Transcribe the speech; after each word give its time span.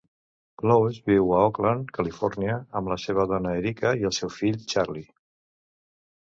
Clowes 0.59 0.95
viu 1.09 1.27
a 1.31 1.41
Oakland, 1.49 1.91
Califòrnia, 1.97 2.55
amb 2.79 2.89
la 2.93 2.97
seva 3.05 3.27
dona 3.33 3.53
Erika 3.61 3.93
i 4.01 4.09
el 4.11 4.17
seu 4.21 4.33
fill 4.39 4.59
Charlie. 4.75 5.07